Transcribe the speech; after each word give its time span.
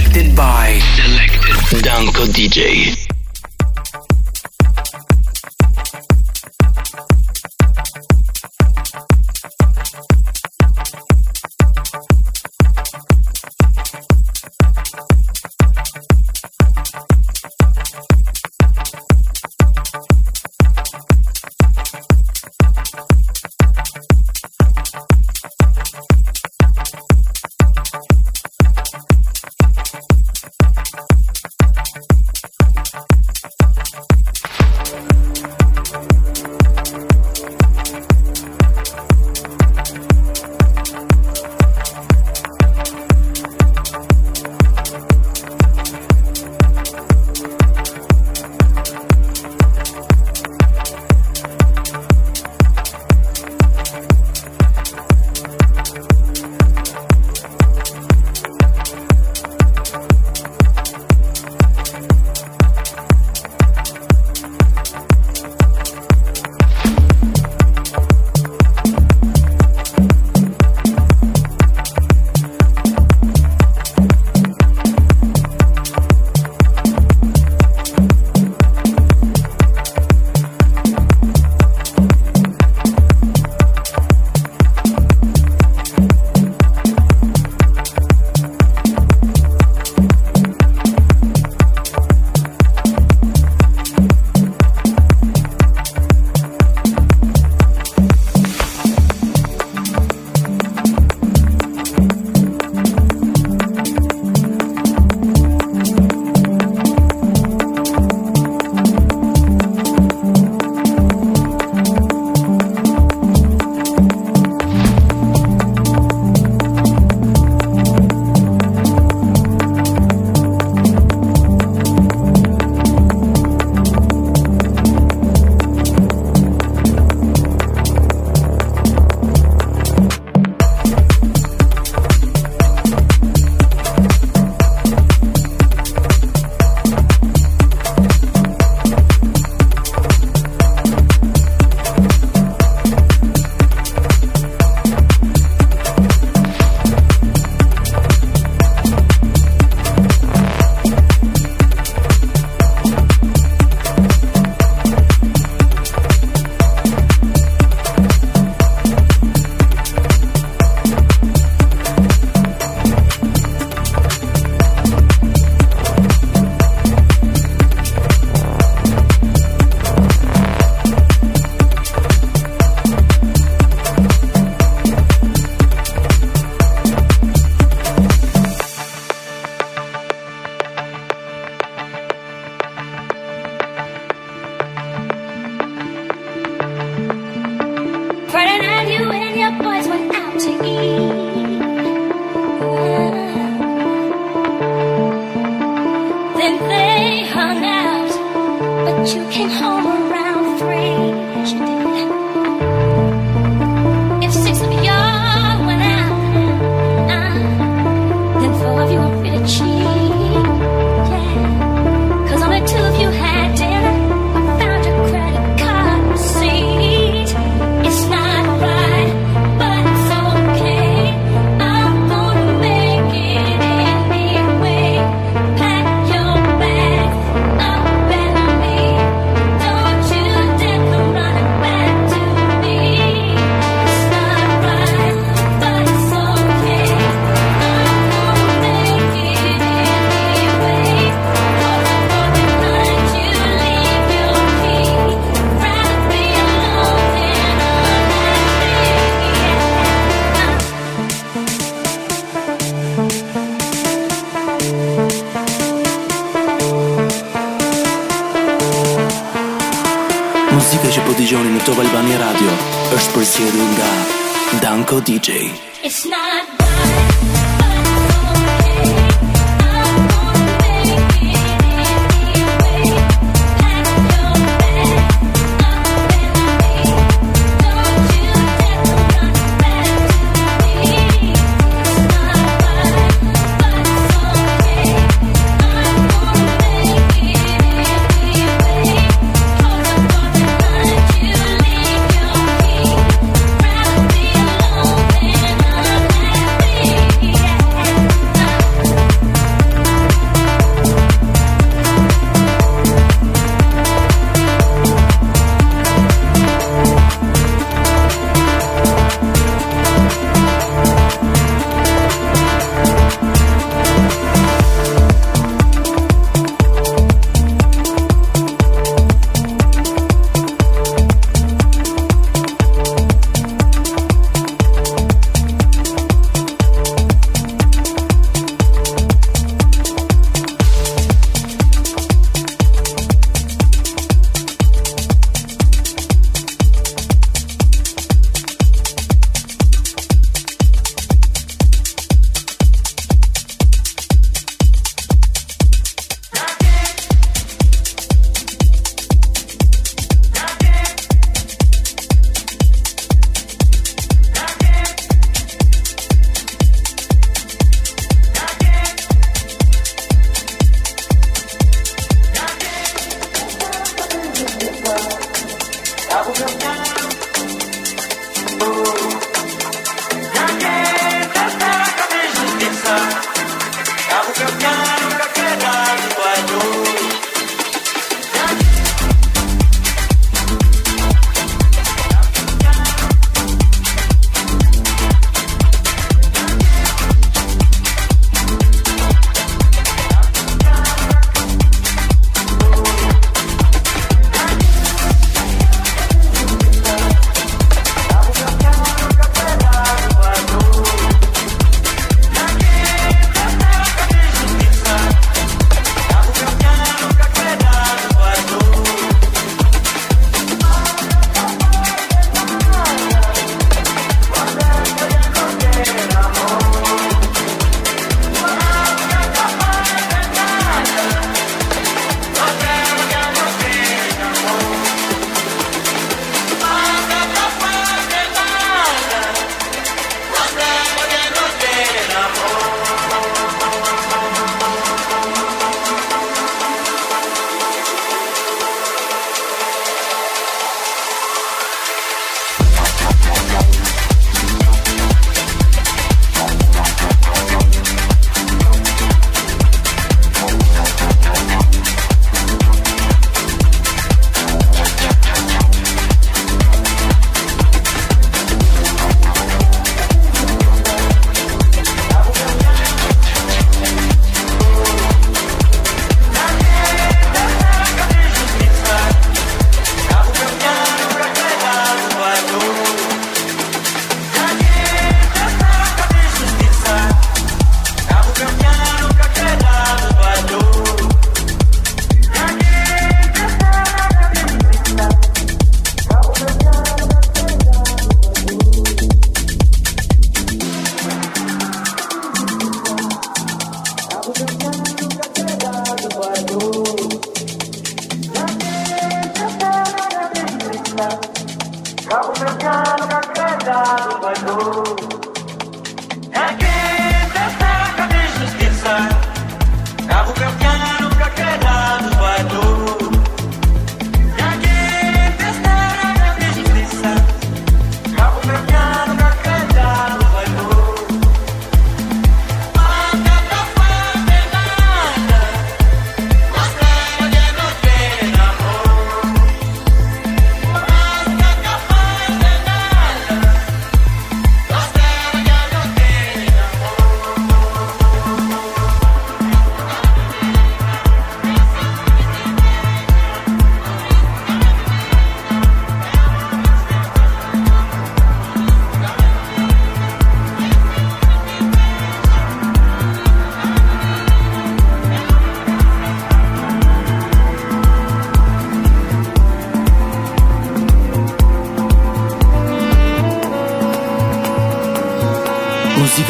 Selected 0.00 0.36
by 0.36 0.78
Selected 0.78 1.82
Danko 1.82 2.26
DJ. 2.26 2.94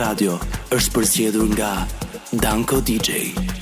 Radio 0.00 0.36
është 0.76 0.94
përzgjedhur 0.96 1.50
nga 1.52 1.72
Danko 2.46 2.80
DJ. 2.80 3.61